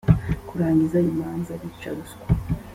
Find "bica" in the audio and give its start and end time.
1.61-1.89